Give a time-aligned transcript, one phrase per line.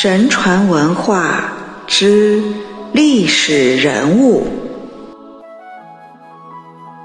[0.00, 1.52] 神传文化
[1.88, 2.40] 之
[2.92, 4.46] 历史人物，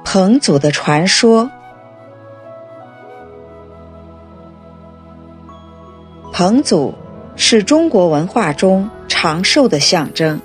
[0.06, 1.50] 彭祖的传说。
[6.32, 6.94] 彭祖
[7.36, 10.40] 是中国文化中长寿的象征。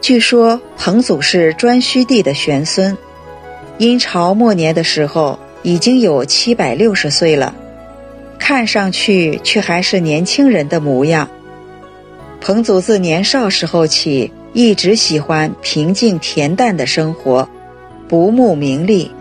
[0.00, 2.98] 据说彭祖是颛顼帝的玄孙，
[3.78, 7.54] 殷朝末年的时候已经有七百六十岁了，
[8.40, 11.28] 看上去却还是年轻人的模样。
[12.44, 17.48] 彭祖自年少时候起，一直喜欢平静恬淡的生活，
[18.08, 19.12] 不慕名利。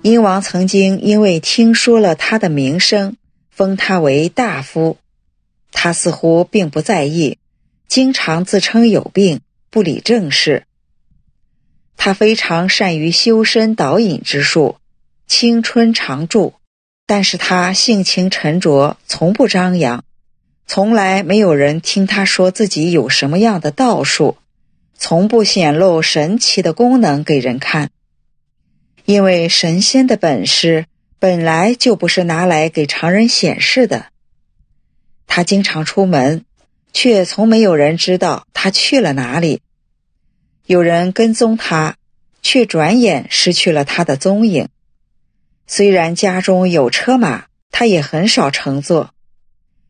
[0.00, 3.18] 殷王曾经因为听说了他的名声，
[3.50, 4.96] 封他为大夫，
[5.70, 7.36] 他似乎并不在意，
[7.88, 10.64] 经常自称有病，不理政事。
[11.98, 14.76] 他非常善于修身导引之术，
[15.26, 16.54] 青春常驻，
[17.06, 20.04] 但是他性情沉着，从不张扬。
[20.70, 24.36] 从来没有人听他说自己有什么样的道术，
[24.98, 27.90] 从不显露神奇的功能给人看。
[29.06, 30.84] 因为神仙的本事
[31.18, 34.08] 本来就不是拿来给常人显示的。
[35.26, 36.44] 他经常出门，
[36.92, 39.62] 却从没有人知道他去了哪里。
[40.66, 41.96] 有人跟踪他，
[42.42, 44.68] 却转眼失去了他的踪影。
[45.66, 49.14] 虽然家中有车马，他也很少乘坐。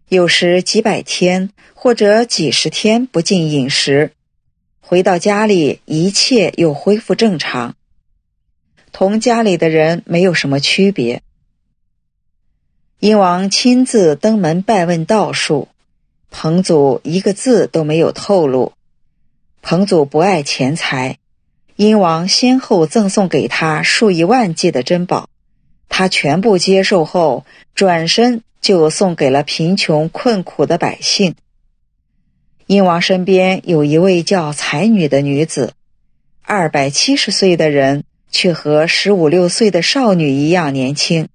[0.08, 4.12] 有时几百天或者几十天不进饮食，
[4.80, 7.76] 回到家里一切又恢复正常，
[8.90, 11.20] 同家里的人没有什么区别。
[13.00, 15.68] 殷王亲自登门拜问道术，
[16.30, 18.72] 彭祖一个字都没有透露。
[19.60, 21.18] 彭祖不爱钱财，
[21.76, 25.28] 殷王先后赠送给他数以万计的珍宝，
[25.90, 28.42] 他全部接受后转身。
[28.60, 31.34] 就送给了贫穷困苦的百姓。
[32.66, 35.72] 殷王身边有一位叫才女的女子，
[36.42, 41.28] 二百七十岁的人却和十五六岁的少女一样年轻。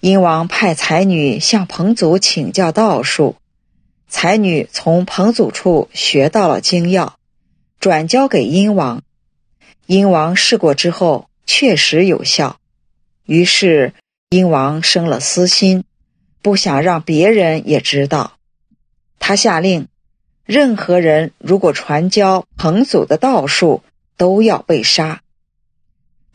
[0.00, 3.36] 殷王派才女向彭祖请教道术，
[4.08, 7.16] 才女从彭祖处学到了精要，
[7.78, 9.02] 转交给殷王。
[9.86, 12.58] 殷王试过之后，确实有效，
[13.24, 13.92] 于是
[14.28, 15.84] 殷王生了私心。
[16.42, 18.38] 不想让别人也知道，
[19.18, 19.88] 他下令，
[20.44, 23.82] 任何人如果传教彭祖的道术，
[24.16, 25.22] 都要被杀。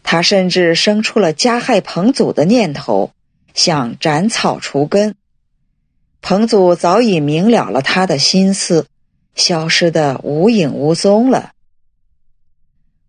[0.04, 3.12] 他甚至生出了加害彭祖的念头，
[3.56, 5.16] 想斩草除根。
[6.22, 8.88] 彭祖早已明了了他的心思，
[9.34, 11.54] 消失的无影无踪了。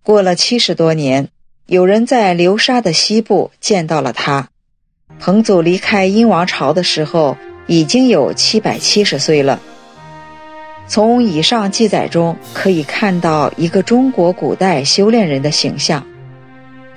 [0.03, 1.29] 过了七十多年，
[1.67, 4.49] 有人在流沙的西部见到了他。
[5.19, 9.61] 彭祖离开殷王朝的时候，已经有七百七十岁了。
[10.89, 16.07] 从以上记载中可以看到一个中国古代修炼人的形象。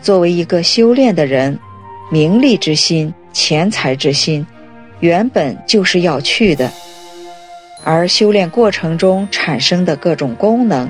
[0.01, 1.57] 作为一个修炼的人，
[2.11, 4.45] 名利之心、钱财之心，
[4.99, 6.71] 原本就是要去的。
[7.83, 10.89] 而修炼过程中产生的各种功能，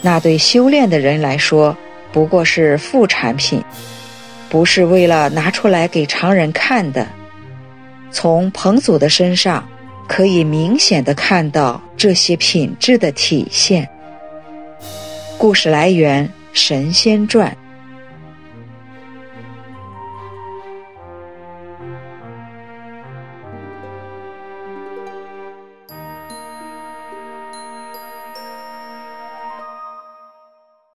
[0.00, 1.76] 那对修炼的人来说，
[2.10, 3.62] 不过是副产品。
[4.52, 7.08] 不是为了拿出来给常人看的。
[8.10, 9.66] 从彭祖的身上，
[10.06, 13.88] 可以明显的看到这些品质的体现。
[15.38, 17.50] 故事来源《神仙传》。